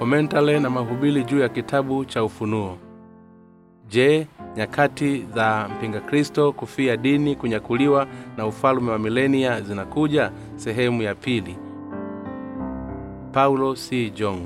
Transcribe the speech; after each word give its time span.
komentale 0.00 0.60
na 0.60 0.70
mahubili 0.70 1.24
juu 1.24 1.38
ya 1.40 1.48
kitabu 1.48 2.04
cha 2.04 2.24
ufunuo. 2.24 2.78
Je 3.88 4.26
nyakati 4.56 5.22
za 5.34 5.68
mpinga 5.68 6.00
kristo 6.00 6.52
kufia 6.52 6.96
dini 6.96 7.36
kunyakuliwa 7.36 8.06
na 8.36 8.46
ufalume 8.46 8.90
wa 8.90 8.98
milenia 8.98 9.60
zinakuja? 9.60 10.32
Sehemu 10.56 11.02
ya 11.02 11.14
pili. 11.14 11.56
Paulo 13.32 13.76
c. 13.76 14.10
Jong. 14.10 14.40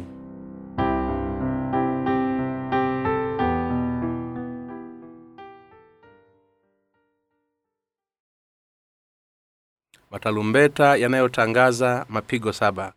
Matalumbeta 10.11 10.96
yanayotangaza 10.96 12.07
mapigo 12.09 12.52
saba 12.52 12.93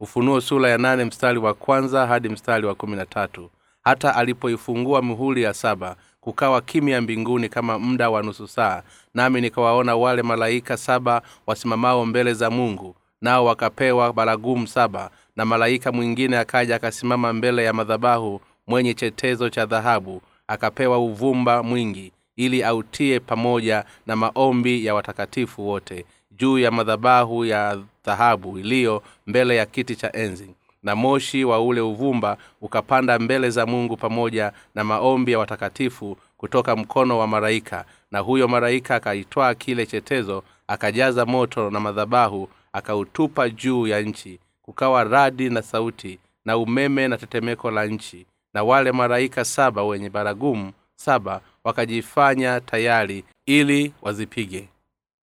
ufunuo 0.00 0.40
sura 0.40 0.70
ya 0.70 0.78
nane 0.78 1.04
mstari 1.04 1.38
wa 1.38 1.54
kwanza 1.54 2.06
hadi 2.06 2.28
mstari 2.28 2.66
wa 2.66 2.74
kumi 2.74 2.96
na 2.96 3.06
tatu. 3.06 3.50
Hata 3.84 4.14
alipoifungua 4.16 5.02
mihuli 5.02 5.42
ya 5.42 5.54
saba 5.54 5.96
kukawa 6.20 6.60
kimya 6.60 7.00
mbinguni 7.00 7.48
kama 7.48 7.78
muda 7.78 8.10
wa 8.10 8.22
nusu 8.22 8.48
saa 8.48 8.82
nami 9.14 9.40
nikawaona 9.40 9.96
wale 9.96 10.22
malaika 10.22 10.76
saba 10.76 11.22
wasimamao 11.46 12.06
mbele 12.06 12.34
za 12.34 12.50
mungu 12.50 12.96
nao 13.20 13.44
wakapewa 13.44 14.12
baragumu 14.12 14.66
saba 14.66 15.10
na 15.36 15.44
malaika 15.44 15.92
mwingine 15.92 16.38
akaja 16.38 16.76
akasimama 16.76 17.32
mbele 17.32 17.64
ya 17.64 17.72
madhabahu 17.72 18.40
mwenye 18.66 18.94
chetezo 18.94 19.48
cha 19.50 19.66
dhahabu 19.66 20.22
akapewa 20.48 20.98
uvumba 20.98 21.62
mwingi 21.62 22.12
ili 22.36 22.62
autie 22.64 23.20
pamoja 23.20 23.84
na 24.06 24.16
maombi 24.16 24.84
ya 24.86 24.94
watakatifu 24.94 25.68
wote. 25.68 26.04
Juu 26.30 26.58
ya 26.58 26.70
madhabahu 26.70 27.44
ya 27.44 27.78
dhahabu 28.16 28.58
iliyo 28.58 29.02
mbele 29.26 29.56
ya 29.56 29.66
kiti 29.66 29.96
cha 29.96 30.12
enzi. 30.12 30.50
Na 30.82 30.96
moshi 30.96 31.44
wa 31.44 31.60
ule 31.60 31.80
uvumba 31.80 32.36
ukapanda 32.60 33.18
mbele 33.18 33.50
za 33.50 33.66
mungu 33.66 33.96
pamoja 33.96 34.52
na 34.74 34.84
maombi 34.84 35.32
ya 35.32 35.38
watakatifu 35.38 36.16
kutoka 36.36 36.76
mkono 36.76 37.18
wa 37.18 37.26
maraika 37.26 37.84
na 38.10 38.18
huyo 38.18 38.48
maraika 38.48 38.94
akaitwaa 38.94 39.54
kile 39.54 39.86
chetezo 39.86 40.42
akajaza 40.68 41.26
moto 41.26 41.70
na 41.70 41.80
madhabahu 41.80 42.48
akautupa 42.72 43.48
juu 43.48 43.86
ya 43.86 44.00
nchi. 44.02 44.38
Kukawa 44.62 45.04
radi 45.04 45.50
na 45.50 45.62
sauti 45.62 46.18
na 46.44 46.58
umeme 46.58 47.08
na 47.08 47.16
tetemeko 47.16 47.70
la 47.70 47.86
nchi. 47.86 48.26
Na 48.54 48.62
wale 48.64 48.92
maraika 48.92 49.44
saba 49.44 49.84
wenye 49.84 50.10
baragumu 50.10 50.72
saba 50.96 51.40
wakajifanya 51.64 52.60
tayari 52.60 53.24
ili 53.46 53.92
wazipige. 54.02 54.68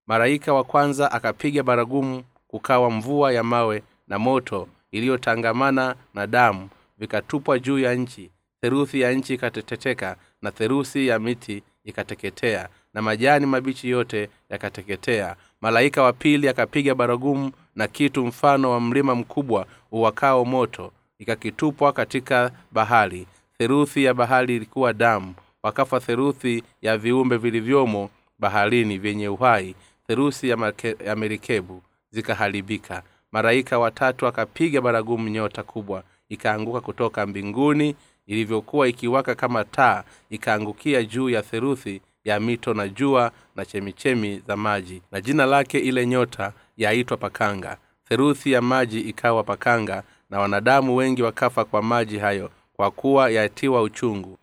Maraika 0.07 0.53
wa 0.53 0.63
kwanza 0.63 1.11
akapiga 1.11 1.63
baragumu 1.63 2.23
kukawa 2.53 2.89
mvua 2.91 3.33
ya 3.33 3.43
mawe 3.43 3.83
na 4.07 4.19
moto 4.19 4.67
iliyotangamana 4.91 5.95
na 6.13 6.27
damu 6.27 6.69
vikatupwa 6.97 7.59
juu 7.59 7.79
ya 7.79 7.95
nchi 7.95 8.29
theruthi 8.61 9.01
ya 9.01 9.11
nchi 9.13 9.33
ikateteteka 9.33 10.15
na 10.41 10.51
theruthi 10.51 11.07
ya 11.07 11.19
miti 11.19 11.63
ikateketea 11.83 12.69
na 12.93 13.01
majani 13.01 13.45
mabichi 13.45 13.89
yote 13.89 14.29
yakateketea. 14.49 15.35
Malaika 15.61 16.03
wa 16.03 16.13
pili 16.13 16.47
akapiga 16.49 16.95
baragumu 16.95 17.51
na 17.75 17.87
kitu 17.87 18.25
mfano 18.25 18.71
wa 18.71 18.79
mlima 18.79 19.15
mkubwa 19.15 19.65
uwakao 19.91 20.45
moto 20.45 20.91
ikakitupwa 21.19 21.93
katika 21.93 22.51
bahari. 22.71 23.27
Theruthi 23.57 24.03
ya 24.03 24.13
bahari 24.13 24.55
ilikuwa 24.55 24.93
damu 24.93 25.33
wakafa 25.63 25.99
theruthi 25.99 26.63
ya 26.81 26.97
viumbe 26.97 27.37
vilivyomo 27.37 28.09
baharini 28.39 28.97
vyenye 28.97 29.27
uhai. 29.27 29.75
Theruthi 30.07 30.49
ya, 30.49 30.57
make, 30.57 30.95
ya 31.05 31.15
merikebu 31.15 31.81
zikaharibika. 32.13 33.03
Malaika 33.31 33.79
watatu 33.79 34.27
akapiga 34.27 34.81
baragumu 34.81 35.29
nyota 35.29 35.63
kubwa. 35.63 36.03
Ikaanguka 36.29 36.81
kutoka 36.81 37.25
mbinguni 37.25 37.95
ilivyokuwa 38.27 38.87
ikiwaka 38.87 39.35
kama 39.35 39.63
taa 39.63 40.03
ikaangukia 40.29 41.03
juu 41.03 41.29
ya 41.29 41.41
theruthi 41.41 42.01
ya 42.23 42.39
mito 42.39 42.73
na 42.73 42.87
jua 42.87 43.31
na 43.55 43.65
chemichemi 43.65 44.41
za 44.47 44.57
maji. 44.57 45.01
Na 45.11 45.21
jina 45.21 45.45
lake 45.45 45.79
ile 45.79 46.07
nyota 46.07 46.53
yaitwa 46.77 47.17
pakanga. 47.17 47.77
Theruthi 48.09 48.51
ya 48.51 48.61
maji 48.61 48.99
ikawa 48.99 49.43
pakanga 49.43 50.03
na 50.29 50.39
wanadamu 50.39 50.95
wengi 50.95 51.23
wakafa 51.23 51.65
kwa 51.65 51.81
maji 51.81 52.17
hayo 52.17 52.49
kwa 52.73 52.91
kuwa 52.91 53.29
yatiwa 53.29 53.81
uchungu. 53.81 54.37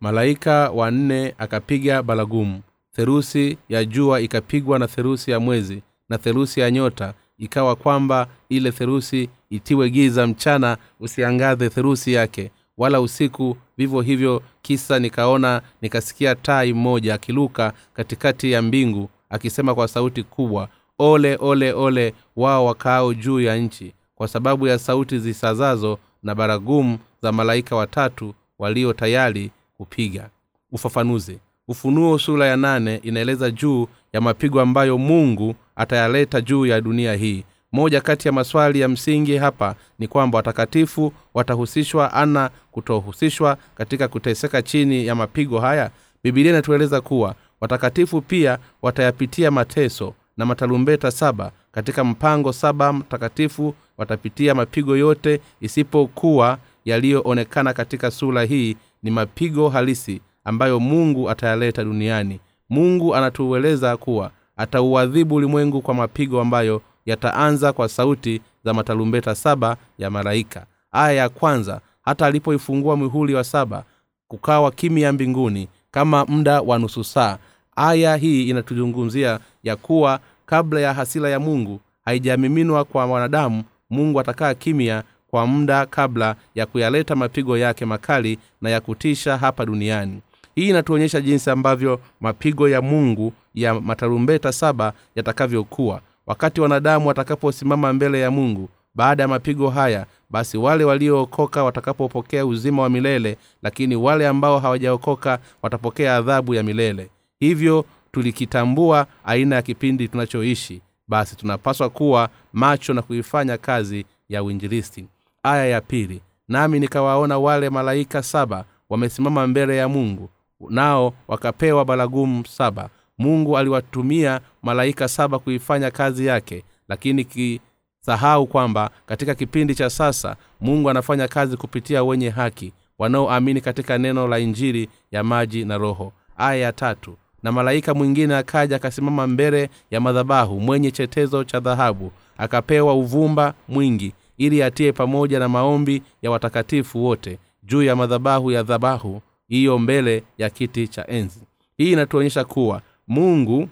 Malaika 0.00 0.70
wanne 0.70 1.34
akapiga 1.38 2.02
baragumu. 2.02 2.62
Therusi 2.96 3.58
ya 3.68 3.84
jua 3.84 4.20
ikapigwa 4.20 4.78
na 4.78 4.86
therusi 4.88 5.30
ya 5.30 5.40
mwezi 5.40 5.82
na 6.08 6.18
therusi 6.18 6.60
ya 6.60 6.70
nyota 6.70 7.14
ikawa 7.38 7.76
kwamba 7.76 8.26
ile 8.48 8.72
therusi 8.72 9.28
itiwe 9.50 9.90
giza 9.90 10.26
mchana 10.26 10.76
usiangaze 11.00 11.68
therusi 11.70 12.12
yake 12.12 12.50
wala 12.78 13.00
usiku 13.00 13.56
vivyo 13.76 14.00
hivyo 14.00 14.42
kisa 14.62 14.98
nikaona 14.98 15.62
nikasikia 15.82 16.34
tai 16.34 16.72
mmoja 16.72 17.14
akiluka 17.14 17.72
katikati 17.94 18.52
ya 18.52 18.62
mbingu 18.62 19.08
akisema 19.30 19.74
kwa 19.74 19.88
sauti 19.88 20.22
kubwa 20.22 20.68
ole 20.98 21.36
ole 21.40 21.72
ole 21.72 22.14
wao 22.36 22.66
wakaao 22.66 23.14
juu 23.14 23.40
ya 23.40 23.56
nchi 23.56 23.92
kwa 24.14 24.28
sababu 24.28 24.66
ya 24.66 24.78
sauti 24.78 25.18
zisazazo 25.18 25.98
na 26.22 26.34
baragumu 26.34 26.98
za 27.22 27.32
malaika 27.32 27.76
watatu 27.76 28.34
walio 28.58 28.92
tayari 28.92 29.50
kupiga. 29.76 30.30
Ufafanuzi. 30.72 31.38
Ufunuo 31.68 32.18
sura 32.18 32.46
ya 32.46 32.56
nane 32.56 32.96
inaeleza 33.02 33.50
juu 33.50 33.86
ya 34.12 34.20
mapigo 34.20 34.60
ambayo 34.60 34.98
mungu 34.98 35.54
atayaleta 35.76 36.40
juu 36.40 36.66
ya 36.66 36.80
dunia 36.80 37.14
hii. 37.14 37.44
Moja 37.72 38.00
kati 38.00 38.28
ya 38.28 38.32
maswali 38.32 38.80
ya 38.80 38.88
msingi 38.88 39.36
hapa 39.36 39.74
ni 39.98 40.08
kwamba 40.08 40.36
watakatifu 40.36 41.12
watahusishwa 41.34 42.12
ana 42.12 42.50
kutohusishwa 42.72 43.56
katika 43.74 44.08
kuteseka 44.08 44.62
chini 44.62 45.06
ya 45.06 45.14
mapigo 45.14 45.60
haya? 45.60 45.90
Bibilia 46.24 46.50
inatueleza 46.52 47.00
kuwa 47.00 47.34
watakatifu 47.60 48.20
pia 48.22 48.58
watayapitia 48.82 49.50
mateso 49.50 50.14
na 50.36 50.46
matalumbeta 50.46 51.10
saba. 51.10 51.52
Katika 51.72 52.04
mpango 52.04 52.52
saba 52.52 52.92
mtakatifu 52.92 53.74
watapitia 53.98 54.54
mapigo 54.54 54.96
yote 54.96 55.40
isipokuwa 55.60 56.58
yaliyoonekana 56.84 57.72
katika 57.72 58.10
sura 58.10 58.44
hii 58.44 58.76
ni 59.02 59.10
mapigo 59.10 59.68
halisi 59.68 60.20
ambayo 60.44 60.80
mungu 60.80 61.30
atayaleta 61.30 61.84
duniani. 61.84 62.40
Mungu 62.70 63.14
anatueleza 63.14 63.96
kuwa 63.96 64.30
atauadhibu 64.56 65.34
ulimwengu 65.34 65.82
kwa 65.82 65.94
mapigo 65.94 66.40
ambayo 66.40 66.82
yataanza 67.06 67.72
kwa 67.72 67.88
sauti 67.88 68.40
za 68.64 68.74
matalumbeta 68.74 69.34
saba 69.34 69.76
ya 69.98 70.10
malaika. 70.10 70.66
Aya 70.92 71.12
ya 71.12 71.28
kwanza 71.28 71.80
hata 72.02 72.26
alipoifungua 72.26 72.96
mihuli 72.96 73.34
wa 73.34 73.44
saba 73.44 73.84
kukawa 74.28 74.70
kimya 74.70 75.12
mbinguni 75.12 75.68
kama 75.90 76.24
muda 76.24 76.60
wa 76.60 76.78
nusu 76.78 77.04
saa. 77.04 77.38
Aya 77.76 78.16
hii 78.16 78.48
inatuzungumzia 78.48 79.40
ya 79.62 79.76
kuwa 79.76 80.20
kabla 80.46 80.80
ya 80.80 80.94
hasila 80.94 81.28
ya 81.28 81.40
mungu 81.40 81.80
haijamiminwa 82.04 82.84
kwa 82.84 83.06
wanadamu 83.06 83.64
mungu 83.90 84.20
atakaa 84.20 84.54
kimya 84.54 85.02
kwa 85.30 85.46
muda 85.46 85.86
kabla 85.86 86.36
ya 86.54 86.66
kuyaleta 86.66 87.16
mapigo 87.16 87.58
yake 87.58 87.84
makali 87.84 88.38
na 88.60 88.70
ya 88.70 88.80
kutisha 88.80 89.36
hapa 89.36 89.66
duniani 89.66 90.20
hii 90.56 90.68
inatuonyesha 90.68 91.20
jinsi 91.20 91.50
ambavyo 91.50 92.00
mapigo 92.20 92.68
ya 92.68 92.82
mungu 92.82 93.32
ya 93.54 93.80
matarumbeta 93.80 94.52
saba 94.52 94.92
yatakavyokuwa. 95.16 96.00
Wakati 96.26 96.60
wanadamu 96.60 97.08
watakaposimama 97.08 97.92
mbele 97.92 98.20
ya 98.20 98.30
mungu 98.30 98.68
baada 98.94 99.22
ya 99.22 99.28
mapigo 99.28 99.70
haya 99.70 100.06
basi 100.30 100.58
wale 100.58 100.84
waliookoka 100.84 101.64
watakapopokea 101.64 102.46
uzima 102.46 102.82
wa 102.82 102.88
milele 102.90 103.36
lakini 103.62 103.96
wale 103.96 104.28
ambao 104.28 104.58
hawajaokoka 104.58 105.38
watapokea 105.62 106.16
adhabu 106.16 106.54
ya 106.54 106.62
milele. 106.62 107.10
Hivyo 107.40 107.84
tulikitambua 108.12 109.06
aina 109.24 109.56
ya 109.56 109.62
kipindi 109.62 110.08
tunachoishi. 110.08 110.82
Basi 111.08 111.36
tunapaswa 111.36 111.90
kuwa 111.90 112.28
macho 112.52 112.94
na 112.94 113.02
kuifanya 113.02 113.58
kazi 113.58 114.04
ya 114.28 114.42
uinjilisti. 114.42 115.06
Aya 115.42 115.66
ya 115.66 115.80
pili. 115.80 116.20
Nami 116.48 116.80
nikawaona 116.80 117.38
wale 117.38 117.70
malaika 117.70 118.22
saba 118.22 118.64
wamesimama 118.90 119.46
mbele 119.46 119.76
ya 119.76 119.88
mungu 119.88 120.28
nao 120.70 121.12
wakapewa 121.28 121.84
baragumu 121.84 122.46
saba. 122.46 122.88
Mungu 123.18 123.58
aliwatumia 123.58 124.40
malaika 124.62 125.08
saba 125.08 125.38
kuifanya 125.38 125.90
kazi 125.90 126.26
yake 126.26 126.64
lakini 126.88 127.24
kisahau 127.24 128.46
kwamba 128.46 128.90
katika 129.06 129.34
kipindi 129.34 129.74
cha 129.74 129.90
sasa 129.90 130.36
mungu 130.60 130.90
anafanya 130.90 131.28
kazi 131.28 131.56
kupitia 131.56 132.04
wenye 132.04 132.30
haki 132.30 132.72
wanaoamini 132.98 133.60
katika 133.60 133.98
neno 133.98 134.28
la 134.28 134.38
injili 134.38 134.88
ya 135.10 135.24
maji 135.24 135.64
na 135.64 135.78
roho. 135.78 136.12
Aya 136.36 136.60
ya 136.60 136.72
tatu. 136.72 137.16
Na 137.42 137.52
malaika 137.52 137.94
mwingine 137.94 138.36
akaja 138.36 138.76
akasimama 138.76 139.26
mbele 139.26 139.70
ya 139.90 140.00
madhabahu 140.00 140.60
mwenye 140.60 140.90
chetezo 140.90 141.44
cha 141.44 141.60
dhahabu 141.60 142.12
akapewa 142.38 142.94
uvumba 142.94 143.54
mwingi 143.68 144.12
ili 144.38 144.62
atie 144.62 144.92
pamoja 144.92 145.38
na 145.38 145.48
maombi 145.48 146.02
ya 146.22 146.30
watakatifu 146.30 147.04
wote 147.04 147.38
juu 147.62 147.82
ya 147.82 147.96
madhabahu 147.96 148.50
ya 148.50 148.62
dhabahu 148.62 149.20
hiyo 149.48 149.78
mbele 149.78 150.22
ya 150.38 150.50
kiti 150.50 150.88
cha 150.88 151.06
enzi. 151.06 151.40
Hii 151.76 151.92
inatuonyesha 151.92 152.44
kuwa 152.44 152.82
mungu 153.08 153.68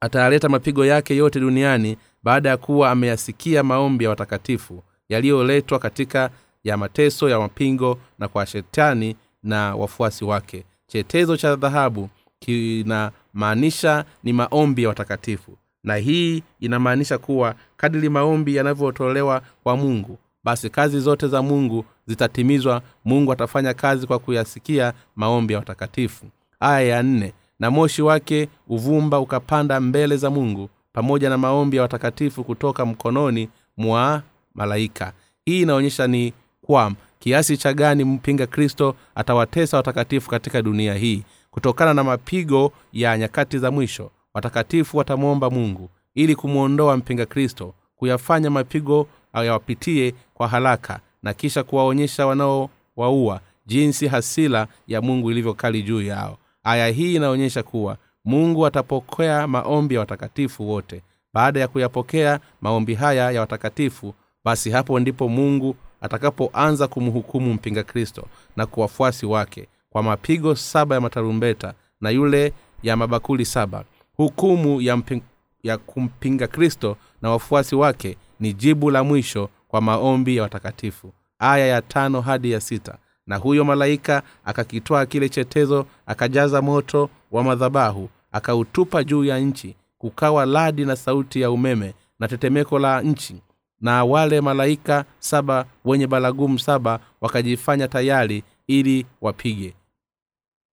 atayaleta 0.00 0.48
mapigo 0.48 0.86
yake 0.86 1.16
yote 1.16 1.40
duniani 1.40 1.96
baada 2.22 2.48
ya 2.48 2.56
kuwa 2.56 2.90
ameyasikia 2.90 3.62
maombi 3.62 4.04
ya 4.04 4.10
watakatifu 4.10 4.82
yaliyoletwa 5.08 5.78
katika 5.78 6.30
ya 6.64 6.76
mateso 6.76 7.28
ya 7.28 7.38
mapingo 7.38 7.98
na 8.18 8.28
kwa 8.28 8.46
shetani 8.46 9.16
na 9.42 9.74
wafuasi 9.76 10.24
wake. 10.24 10.64
Chetezo 10.86 11.36
cha 11.36 11.56
dhahabu 11.56 12.08
kinamaanisha 12.38 14.04
ni 14.22 14.32
maombi 14.32 14.82
ya 14.82 14.88
watakatifu. 14.88 15.58
Na 15.84 15.96
hii 15.96 16.42
inamaanisha 16.60 17.18
kuwa 17.18 17.54
kadiri 17.76 18.08
maombi 18.08 18.56
yanavyotolewa 18.56 19.42
kwa 19.62 19.76
mungu 19.76 20.18
basi 20.44 20.70
kazi 20.70 21.00
zote 21.00 21.28
za 21.28 21.42
mungu 21.42 21.84
zitatimizwa. 22.06 22.82
Mungu 23.04 23.32
atafanya 23.32 23.74
kazi 23.74 24.06
kwa 24.06 24.18
kuyasikia 24.18 24.92
maombi 25.16 25.52
ya 25.52 25.58
watakatifu. 25.58 26.26
Aya 26.60 26.80
ya 26.80 27.02
nne 27.02 27.32
na 27.58 27.70
moshi 27.70 28.02
wake 28.02 28.48
uvumba 28.68 29.20
ukapanda 29.20 29.80
mbele 29.80 30.16
za 30.16 30.30
mungu 30.30 30.68
pamoja 30.92 31.28
na 31.30 31.38
maombi 31.38 31.76
ya 31.76 31.82
watakatifu 31.82 32.44
kutoka 32.44 32.86
mkononi 32.86 33.48
mwa 33.76 34.22
malaika. 34.54 35.12
Hii 35.44 35.60
inaonyesha 35.62 36.06
ni 36.06 36.32
kwa 36.62 36.92
kiasi 37.18 37.56
cha 37.56 37.72
gani 37.72 38.04
mpinga 38.04 38.46
kristo 38.46 38.94
atawatesa 39.14 39.76
watakatifu 39.76 40.30
katika 40.30 40.62
dunia 40.62 40.94
hii. 40.94 41.22
Kutokana 41.50 41.94
na 41.94 42.04
mapigo 42.04 42.72
ya 42.92 43.18
nyakati 43.18 43.58
za 43.58 43.70
mwisho 43.70 44.10
watakatifu 44.34 44.96
watamwomba 44.98 45.50
mungu 45.50 45.90
ili 46.14 46.34
kumwondoa 46.36 46.96
mpinga 46.96 47.26
kristo 47.26 47.74
kuyafanya 47.96 48.50
mapigo 48.50 49.06
yawapitie 49.42 50.14
kwa 50.34 50.48
haraka 50.48 51.00
na 51.22 51.34
kisha 51.34 51.62
kuwaonyesha 51.62 52.26
wanaowaua 52.26 53.40
jinsi 53.66 54.06
hasila 54.08 54.66
ya 54.86 55.02
mungu 55.02 55.30
ilivyokali 55.30 55.82
juu 55.82 56.02
yao. 56.02 56.38
Aya 56.64 56.88
hii 56.88 57.14
inaonyesha 57.14 57.62
kuwa 57.62 57.96
mungu 58.24 58.66
atapokea 58.66 59.46
maombi 59.46 59.94
ya 59.94 60.00
watakatifu 60.00 60.68
wote. 60.70 61.02
Baada 61.34 61.60
ya 61.60 61.68
kuyapokea 61.68 62.40
maombi 62.60 62.94
haya 62.94 63.30
ya 63.30 63.40
watakatifu 63.40 64.14
basi 64.44 64.70
hapo 64.70 65.00
ndipo 65.00 65.28
mungu 65.28 65.76
atakapoanza 66.00 66.88
kumhukumu 66.88 67.54
mpinga 67.54 67.82
kristo 67.82 68.24
na 68.56 68.66
kwa 68.66 68.82
wafuasi 68.82 69.26
wake 69.26 69.68
kwa 69.90 70.02
mapigo 70.02 70.54
saba 70.56 70.94
ya 70.94 71.00
matarumbeta 71.00 71.74
na 72.00 72.10
yule 72.10 72.52
ya 72.82 72.96
mabakuli 72.96 73.44
saba. 73.44 73.84
Hukumu 74.16 74.80
ya, 74.80 74.96
mping, 74.96 75.22
ya 75.62 75.78
kumpinga 75.78 76.46
kristo 76.46 76.96
na 77.22 77.30
wafuasi 77.30 77.74
wake 77.76 78.16
ni 78.44 78.52
jibu 78.52 78.90
la 78.90 79.04
mwisho 79.04 79.48
kwa 79.68 79.80
maombi 79.80 80.36
ya 80.36 80.42
watakatifu. 80.42 81.12
Aya 81.38 81.66
ya 81.66 81.82
tano 81.82 82.20
hadi 82.20 82.50
ya 82.52 82.60
sita. 82.60 82.98
Na 83.26 83.36
huyo 83.36 83.64
malaika 83.64 84.22
akakitwaa 84.44 85.06
kile 85.06 85.28
chetezo 85.28 85.86
akajaza 86.06 86.62
moto 86.62 87.10
wa 87.32 87.42
madhabahu 87.44 88.08
akautupa 88.32 89.04
juu 89.04 89.24
ya 89.24 89.38
nchi 89.38 89.76
kukawa 89.98 90.46
ladi 90.46 90.84
na 90.84 90.96
sauti 90.96 91.40
ya 91.40 91.50
umeme 91.50 91.94
na 92.20 92.28
tetemeko 92.28 92.78
la 92.78 93.02
nchi. 93.02 93.42
Na 93.80 94.04
wale 94.04 94.40
malaika 94.40 95.04
saba 95.18 95.64
wenye 95.84 96.06
balagumu 96.06 96.58
saba 96.58 97.00
wakajifanya 97.20 97.88
tayari 97.88 98.42
ili 98.66 99.06
wapige. 99.20 99.74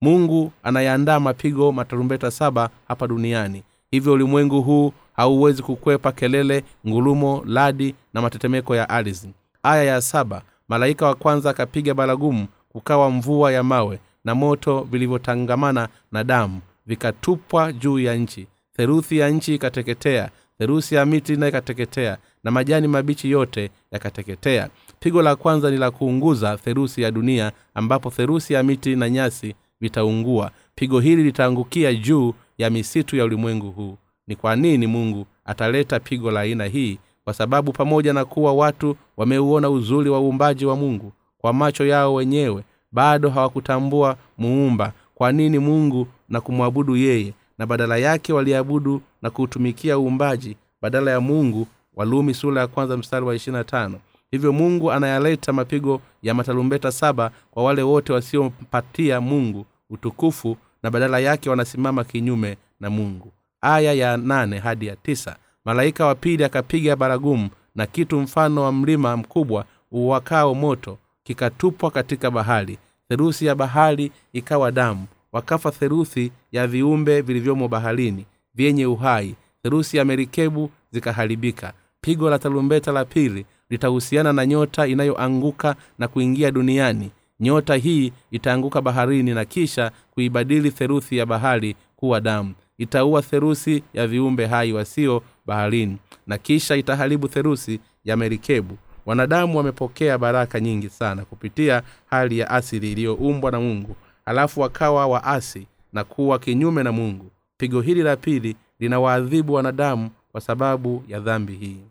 Mungu 0.01 0.51
anayeandaa 0.63 1.19
mapigo 1.19 1.71
matarumbeta 1.71 2.31
saba 2.31 2.69
hapa 2.88 3.07
duniani. 3.07 3.63
Hivyo 3.91 4.13
ulimwengu 4.13 4.62
huu 4.62 4.94
hauwezi 5.13 5.63
kukwepa 5.63 6.11
kelele 6.11 6.63
ngulumo 6.87 7.43
ladi 7.45 7.95
na 8.13 8.21
matetemeko 8.21 8.75
ya 8.75 8.89
ardhi. 8.89 9.29
Aya 9.63 9.83
ya 9.83 10.01
saba 10.01 10.41
malaika 10.67 11.05
wa 11.05 11.15
kwanza 11.15 11.49
akapiga 11.49 11.93
baragumu 11.93 12.47
kukawa 12.69 13.09
mvua 13.11 13.51
ya 13.51 13.63
mawe 13.63 13.99
na 14.25 14.35
moto 14.35 14.87
vilivyotangamana 14.91 15.89
na 16.11 16.23
damu 16.23 16.61
vikatupwa 16.85 17.73
juu 17.73 17.99
ya 17.99 18.15
nchi. 18.15 18.47
Theruthi 18.77 19.17
ya 19.17 19.29
nchi 19.29 19.55
ikateketea 19.55 20.29
theruthi 20.57 20.95
ya 20.95 21.05
miti 21.05 21.35
na 21.35 21.47
ikateketea 21.47 22.17
na 22.43 22.51
majani 22.51 22.87
mabichi 22.87 23.31
yote 23.31 23.69
yakateketea. 23.91 24.69
Pigo 24.99 25.21
la 25.21 25.35
kwanza 25.35 25.71
ni 25.71 25.77
la 25.77 25.91
kuunguza 25.91 26.57
theruthi 26.57 27.01
ya 27.01 27.11
dunia 27.11 27.51
ambapo 27.73 28.09
theruthi 28.11 28.53
ya 28.53 28.63
miti 28.63 28.95
na 28.95 29.09
nyasi 29.09 29.55
vitaungua. 29.81 30.51
Pigo 30.75 30.99
hili 30.99 31.23
litaangukia 31.23 31.93
juu 31.93 32.33
ya 32.57 32.69
misitu 32.69 33.15
ya 33.15 33.25
ulimwengu 33.25 33.71
huu 33.71 33.97
ni 34.31 34.35
kwa 34.35 34.55
nini 34.55 34.87
mungu 34.87 35.25
ataleta 35.45 35.99
pigo 35.99 36.31
la 36.31 36.39
aina 36.39 36.65
hii? 36.65 36.97
Kwa 37.23 37.33
sababu 37.33 37.71
pamoja 37.71 38.13
na 38.13 38.25
kuwa 38.25 38.53
watu 38.53 38.95
wameuona 39.17 39.69
uzuri 39.69 40.09
wa 40.09 40.19
uumbaji 40.21 40.65
wa 40.65 40.75
mungu 40.75 41.13
kwa 41.37 41.53
macho 41.53 41.85
yao 41.85 42.13
wenyewe 42.13 42.63
bado 42.91 43.29
hawakutambua 43.29 44.15
muumba 44.37 44.93
kwa 45.15 45.31
nini 45.31 45.59
mungu 45.59 46.07
na 46.29 46.41
kumwabudu 46.41 46.95
yeye. 46.95 47.33
Na 47.57 47.65
badala 47.65 47.97
yake 47.97 48.33
waliabudu 48.33 49.01
na 49.21 49.29
kuutumikia 49.29 49.99
uumbaji 49.99 50.57
badala 50.81 51.11
ya 51.11 51.19
mungu 51.21 51.67
walumi 51.95 52.33
sura 52.33 52.61
ya 52.61 52.67
kwanza 52.67 52.97
mstari 52.97 53.25
wa 53.25 53.35
ishirina 53.35 53.63
tano. 53.63 53.99
Hivyo 54.31 54.53
mungu 54.53 54.91
anayaleta 54.91 55.53
mapigo 55.53 56.01
ya 56.23 56.33
matalumbeta 56.33 56.91
saba 56.91 57.31
kwa 57.51 57.63
wale 57.63 57.81
wote 57.81 58.13
wasiompatia 58.13 59.21
mungu 59.21 59.65
utukufu 59.89 60.57
na 60.83 60.91
badala 60.91 61.19
yake 61.19 61.49
wanasimama 61.49 62.03
kinyume 62.03 62.57
na 62.79 62.89
mungu 62.89 63.31
aya 63.61 63.93
ya 63.93 64.17
nane 64.17 64.59
hadi 64.59 64.85
ya 64.87 64.95
tisa. 64.95 65.35
Malaika 65.65 66.05
wa 66.05 66.15
pili 66.15 66.43
akapiga 66.43 66.95
baragumu 66.95 67.49
na 67.75 67.85
kitu 67.85 68.19
mfano 68.21 68.61
wa 68.63 68.71
mlima 68.71 69.17
mkubwa 69.17 69.65
uwakao 69.91 70.55
moto 70.55 70.97
kikatupwa 71.23 71.91
katika 71.91 72.31
bahari. 72.31 72.77
Theruthi 73.09 73.45
ya 73.45 73.55
bahari 73.55 74.11
ikawa 74.33 74.71
damu. 74.71 75.05
Wakafa 75.31 75.71
theruthi 75.71 76.31
ya 76.51 76.67
viumbe 76.67 77.21
vilivyomo 77.21 77.67
baharini 77.67 78.25
vyenye 78.55 78.85
uhai. 78.85 79.35
Theruthi 79.63 79.97
ya 79.97 80.05
merikebu 80.05 80.69
zikaharibika. 80.91 81.73
Pigo 82.01 82.29
la 82.29 82.39
tarumbeta 82.39 82.91
la 82.91 83.05
pili 83.05 83.45
litahusiana 83.69 84.33
na 84.33 84.45
nyota 84.45 84.87
inayoanguka 84.87 85.75
na 85.99 86.07
kuingia 86.07 86.51
duniani. 86.51 87.11
Nyota 87.39 87.75
hii 87.75 88.13
itaanguka 88.31 88.81
baharini 88.81 89.33
na 89.33 89.45
kisha 89.45 89.91
kuibadili 90.11 90.71
theruthi 90.71 91.17
ya 91.17 91.25
bahari 91.25 91.75
kuwa 91.95 92.21
damu 92.21 92.53
itaua 92.81 93.21
therusi 93.21 93.83
ya 93.93 94.07
viumbe 94.07 94.45
hai 94.45 94.73
wasio 94.73 95.23
baharini 95.45 95.97
na 96.27 96.37
kisha 96.37 96.75
itaharibu 96.75 97.27
therusi 97.27 97.79
ya 98.05 98.17
merikebu. 98.17 98.77
Wanadamu 99.05 99.57
wamepokea 99.57 100.17
baraka 100.17 100.59
nyingi 100.59 100.89
sana 100.89 101.25
kupitia 101.25 101.83
hali 102.09 102.39
ya 102.39 102.49
asili 102.49 102.91
iliyoumbwa 102.91 103.51
na 103.51 103.59
mungu 103.59 103.95
halafu 104.25 104.61
wakawa 104.61 105.07
waasi 105.07 105.67
na 105.93 106.03
kuwa 106.03 106.39
kinyume 106.39 106.83
na 106.83 106.91
mungu. 106.91 107.31
Pigo 107.57 107.81
hili 107.81 108.01
la 108.03 108.15
pili 108.15 108.55
linawaadhibu 108.79 109.53
wanadamu 109.53 110.09
kwa 110.31 110.41
sababu 110.41 111.03
ya 111.07 111.19
dhambi 111.19 111.53
hii. 111.53 111.81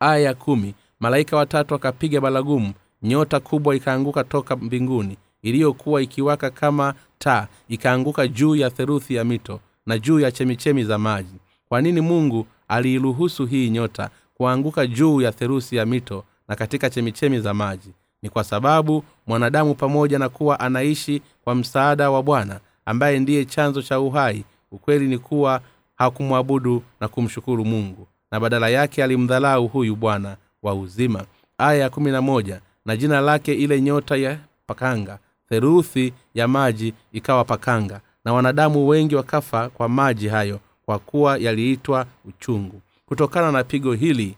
Aya 0.00 0.18
ya 0.18 0.34
kumi 0.34 0.74
malaika 1.00 1.36
watatu 1.36 1.74
akapiga 1.74 2.20
balagumu 2.20 2.72
nyota 3.02 3.40
kubwa 3.40 3.76
ikaanguka 3.76 4.24
toka 4.24 4.56
mbinguni 4.56 5.16
iliyokuwa 5.42 6.02
ikiwaka 6.02 6.50
kama 6.50 6.94
taa 7.18 7.46
ikaanguka 7.68 8.28
juu 8.28 8.56
ya 8.56 8.70
theruthi 8.70 9.14
ya 9.14 9.24
mito 9.24 9.60
na 9.86 9.98
juu 9.98 10.20
ya 10.20 10.32
chemichemi 10.32 10.84
za 10.84 10.98
maji. 10.98 11.34
Kwa 11.68 11.80
nini 11.82 12.00
mungu 12.00 12.46
aliiruhusu 12.68 13.46
hii 13.46 13.70
nyota 13.70 14.10
kuanguka 14.34 14.86
juu 14.86 15.20
ya 15.20 15.32
theruthi 15.32 15.76
ya 15.76 15.86
mito 15.86 16.24
na 16.48 16.56
katika 16.56 16.90
chemichemi 16.90 17.40
za 17.40 17.54
maji? 17.54 17.90
Ni 18.22 18.30
kwa 18.30 18.44
sababu 18.44 19.04
mwanadamu 19.26 19.74
pamoja 19.74 20.18
na 20.18 20.28
kuwa 20.28 20.60
anaishi 20.60 21.22
kwa 21.44 21.54
msaada 21.54 22.10
wa 22.10 22.22
bwana 22.22 22.60
ambaye 22.86 23.18
ndiye 23.18 23.44
chanzo 23.44 23.82
cha 23.82 24.00
uhai 24.00 24.44
ukweli 24.72 25.08
ni 25.08 25.18
kuwa 25.18 25.60
hakumwabudu 25.94 26.82
na 27.00 27.08
kumshukuru 27.08 27.64
mungu 27.64 28.06
na 28.30 28.40
badala 28.40 28.68
yake 28.68 29.04
alimdhalau 29.04 29.68
huyu 29.68 29.96
bwana 29.96 30.36
wa 30.62 30.74
uzima. 30.74 31.24
Aya 31.58 31.78
ya 31.80 31.90
kumi 31.90 32.10
na 32.10 32.22
moja 32.22 32.60
na 32.86 32.96
jina 32.96 33.20
lake 33.20 33.54
ile 33.54 33.80
nyota 33.80 34.16
ya 34.16 34.38
pakanga 34.66 35.18
theruthi 35.50 36.12
ya 36.34 36.48
maji 36.48 36.94
ikawa 37.12 37.44
pakanga 37.44 38.00
na 38.24 38.32
wanadamu 38.32 38.88
wengi 38.88 39.14
wakafa 39.16 39.68
kwa 39.68 39.88
maji 39.88 40.28
hayo 40.28 40.60
kwa 40.86 40.98
kuwa 40.98 41.38
yaliitwa 41.38 42.06
uchungu. 42.28 42.80
Kutokana 43.06 43.52
na 43.52 43.64
pigo 43.64 43.92
hili 43.92 44.36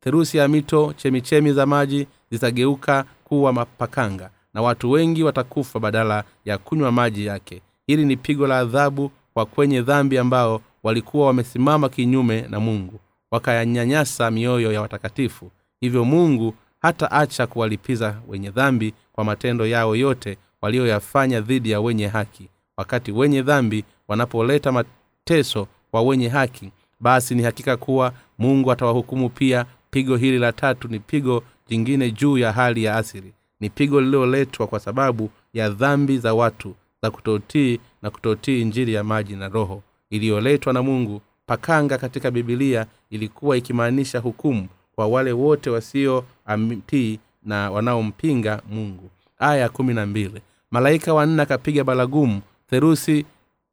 therusi 0.00 0.38
ya 0.38 0.48
mito 0.48 0.92
chemichemi 0.96 1.52
za 1.52 1.66
maji 1.66 2.06
zitageuka 2.30 3.04
kuwa 3.24 3.52
mapakanga 3.52 4.30
na 4.54 4.62
watu 4.62 4.90
wengi 4.90 5.22
watakufa 5.22 5.80
badala 5.80 6.24
ya 6.44 6.58
kunywa 6.58 6.92
maji 6.92 7.26
yake. 7.26 7.62
Hili 7.86 8.04
ni 8.04 8.16
pigo 8.16 8.46
la 8.46 8.58
adhabu 8.58 9.10
kwa 9.34 9.46
kwenye 9.46 9.82
dhambi 9.82 10.18
ambao 10.18 10.60
walikuwa 10.82 11.26
wamesimama 11.26 11.88
kinyume 11.88 12.42
na 12.42 12.60
mungu 12.60 13.00
wakayanyanyasa 13.30 14.30
mioyo 14.30 14.72
ya 14.72 14.80
watakatifu. 14.80 15.50
Hivyo 15.80 16.04
mungu 16.04 16.54
hata 16.82 17.10
acha 17.10 17.46
kuwalipiza 17.46 18.20
wenye 18.28 18.50
dhambi 18.50 18.94
kwa 19.12 19.24
matendo 19.24 19.66
yao 19.66 19.96
yote 19.96 20.38
walioyafanya 20.62 21.40
dhidi 21.40 21.70
ya 21.70 21.80
wenye 21.80 22.06
haki. 22.06 22.48
Wakati 22.76 23.12
wenye 23.12 23.42
dhambi 23.42 23.84
wanapoleta 24.08 24.72
mateso 24.72 25.68
kwa 25.90 26.02
wenye 26.02 26.28
haki 26.28 26.70
basi 27.00 27.34
ni 27.34 27.42
hakika 27.42 27.76
kuwa 27.76 28.12
mungu 28.38 28.72
atawahukumu 28.72 29.28
pia. 29.30 29.66
Pigo 29.90 30.16
hili 30.16 30.38
la 30.38 30.52
tatu 30.52 30.88
ni 30.88 30.98
pigo 31.00 31.42
jingine 31.68 32.10
juu 32.10 32.38
ya 32.38 32.52
hali 32.52 32.84
ya 32.84 32.96
asili. 32.96 33.32
Ni 33.60 33.70
pigo 33.70 34.00
lililoletwa 34.00 34.66
kwa 34.66 34.80
sababu 34.80 35.30
ya 35.54 35.70
dhambi 35.70 36.18
za 36.18 36.34
watu 36.34 36.74
za 37.02 37.10
kutotii 37.10 37.80
na 38.02 38.10
kutotii 38.10 38.64
njiri 38.64 38.94
ya 38.94 39.04
maji 39.04 39.36
na 39.36 39.48
roho. 39.48 39.82
Iliyoletwa 40.10 40.72
na 40.72 40.82
mungu 40.82 41.20
pakanga 41.46 41.98
katika 41.98 42.30
bibilia 42.30 42.86
ilikuwa 43.10 43.56
ikimaanisha 43.56 44.18
hukumu 44.18 44.68
kwa 44.94 45.06
wale 45.06 45.32
wote 45.32 45.70
wasioamtii 45.70 47.18
na 47.44 47.70
wanaompinga 47.70 48.62
mungu 48.70 49.10
aya 49.38 49.68
kumi 49.68 49.94
na 49.94 50.06
mbili. 50.06 50.40
Malaika 50.70 51.14
wanne 51.14 51.42
akapiga 51.42 51.84
baragumu 51.84 52.40
therusi 52.70 53.24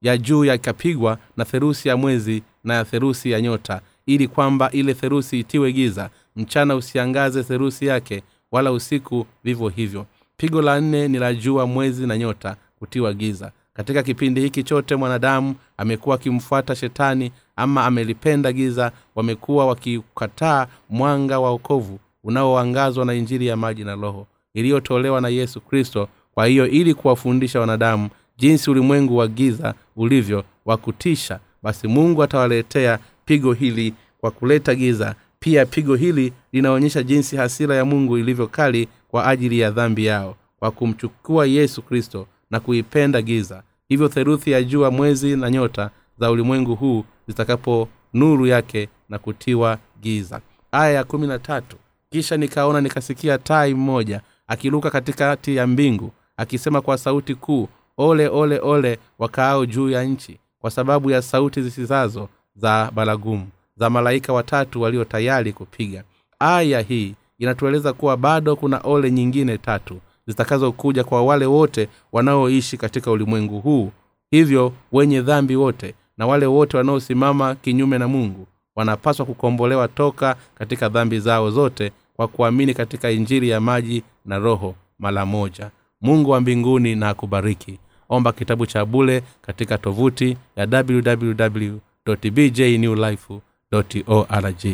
ya 0.02 0.18
juu 0.18 0.46
yakapigwa 0.46 1.18
na 1.38 1.46
therusi 1.46 1.88
ya 1.90 1.98
mwezi 1.98 2.44
na 2.64 2.74
ya 2.74 2.86
therusi 2.86 3.32
ya 3.32 3.42
nyota 3.42 3.82
ili 4.06 4.28
kwamba 4.28 4.72
ile 4.72 4.94
therusi 4.94 5.40
itiwe 5.40 5.72
giza. 5.74 6.10
Mchana 6.36 6.76
usiangaze 6.76 7.44
therusi 7.44 7.86
yake 7.86 8.24
wala 8.52 8.72
usiku 8.72 9.26
vivyo 9.44 9.70
hivyo. 9.70 10.06
Pigo 10.38 10.62
la 10.62 10.82
nne 10.82 11.08
ni 11.08 11.18
la 11.20 11.34
jua 11.34 11.66
mwezi 11.68 12.08
na 12.08 12.18
nyota 12.18 12.56
kutiwa 12.80 13.14
giza. 13.14 13.52
Katika 13.74 14.04
kipindi 14.04 14.42
hiki 14.42 14.64
chote 14.64 14.96
mwanadamu 14.96 15.56
amekuwa 15.78 16.16
akimfuata 16.16 16.76
shetani 16.76 17.32
ama 17.56 17.86
amelipenda 17.86 18.52
giza 18.54 18.92
wamekuwa 19.16 19.66
wakikataa 19.66 20.68
mwanga 20.90 21.40
wa 21.40 21.50
okovu 21.50 22.00
unaoangazwa 22.24 23.06
na 23.06 23.14
injiri 23.14 23.48
ya 23.48 23.58
maji 23.58 23.84
na 23.84 23.96
roho 23.96 24.28
iliyotolewa 24.54 25.22
na 25.22 25.30
yesu 25.30 25.62
kristo 25.62 26.08
kwa 26.34 26.46
hiyo 26.46 26.68
ili 26.68 26.94
kuwafundisha 26.94 27.60
wanadamu 27.60 28.10
jinsi 28.38 28.72
ulimwengu 28.72 29.18
wa 29.18 29.28
giza 29.28 29.74
ulivyo 29.96 30.44
wa 30.66 30.78
kutisha 30.78 31.40
basi 31.64 31.88
mungu 31.88 32.24
atawaletea 32.24 33.00
pigo 33.26 33.54
hili 33.54 33.94
kwa 34.18 34.32
kuleta 34.32 34.76
giza. 34.76 35.16
Pia 35.40 35.66
pigo 35.66 35.96
hili 35.96 36.34
linaonyesha 36.52 37.04
jinsi 37.04 37.36
hasira 37.36 37.76
ya 37.76 37.86
mungu 37.86 38.18
ilivyo 38.18 38.48
kali 38.48 38.88
kwa 39.08 39.28
ajili 39.28 39.60
ya 39.60 39.72
dhambi 39.72 40.06
yao 40.06 40.36
kwa 40.60 40.72
kumchukua 40.72 41.46
yesu 41.46 41.82
kristo 41.82 42.28
na 42.52 42.60
kuipenda 42.60 43.22
giza. 43.22 43.64
Hivyo 43.90 44.08
theruthi 44.08 44.52
ya 44.52 44.64
jua 44.64 44.92
mwezi 44.92 45.36
na 45.36 45.50
nyota 45.50 45.90
za 46.20 46.32
ulimwengu 46.32 46.76
huu 46.76 47.04
zitakapo 47.28 47.88
nuru 48.14 48.46
yake 48.48 48.90
na 49.10 49.20
kutiwa 49.20 49.78
giza. 50.02 50.42
Aya 50.72 50.92
ya 50.94 51.04
kumi 51.04 51.28
na 51.28 51.40
tatu. 51.40 51.78
Kisha 52.10 52.38
nikaona 52.38 52.82
nikasikia 52.82 53.38
tai 53.38 53.74
mmoja 53.74 54.22
akiruka 54.48 54.90
katikati 54.90 55.56
ya 55.56 55.68
mbingu 55.68 56.12
akisema 56.38 56.82
kwa 56.82 56.98
sauti 56.98 57.36
kuu 57.36 57.68
ole 57.98 58.28
ole 58.28 58.60
ole 58.64 59.00
wakaao 59.20 59.66
juu 59.66 59.90
ya 59.90 60.04
nchi 60.04 60.40
kwa 60.60 60.72
sababu 60.72 61.12
ya 61.12 61.22
sauti 61.22 61.62
zisizazo 61.62 62.30
za 62.56 62.92
baragumu 62.96 63.48
za 63.78 63.90
malaika 63.90 64.34
watatu 64.34 64.82
walio 64.82 65.06
tayari 65.06 65.54
kupiga. 65.54 66.04
Aya 66.40 66.82
hii 66.82 67.16
inatueleza 67.40 67.94
kuwa 67.94 68.18
bado 68.18 68.56
kuna 68.56 68.78
ole 68.84 69.12
nyingine 69.12 69.58
tatu 69.58 70.00
zitakazokuja 70.28 71.04
kwa 71.04 71.24
wale 71.24 71.46
wote 71.46 71.90
wanaoishi 72.12 72.78
katika 72.78 73.12
ulimwengu 73.12 73.60
huu. 73.60 73.92
Hivyo 74.32 74.74
wenye 74.92 75.22
dhambi 75.22 75.56
wote 75.56 75.96
na 76.18 76.28
wale 76.28 76.46
wote 76.46 76.78
wanaosimama 76.78 77.56
kinyume 77.56 77.98
na 77.98 78.08
mungu 78.08 78.48
wanapaswa 78.76 79.26
kukombolewa 79.26 79.88
toka 79.88 80.36
katika 80.56 80.90
dhambi 80.90 81.20
zao 81.20 81.52
zote 81.52 81.92
kwa 82.16 82.28
kuamini 82.28 82.74
katika 82.74 83.12
injiri 83.12 83.50
ya 83.50 83.60
maji 83.62 84.04
na 84.26 84.40
roho 84.40 84.76
mara 85.00 85.26
moja. 85.26 85.72
Mungu 86.02 86.30
wa 86.30 86.42
mbinguni 86.42 86.96
na 86.96 87.10
akubariki. 87.10 87.80
Omba 88.10 88.32
kitabu 88.32 88.66
cha 88.66 88.86
bule 88.86 89.24
katika 89.42 89.78
tovuti 89.78 90.38
ya 90.56 90.68
www 90.86 91.78
bjnewlife 92.32 93.40
org 94.08 94.66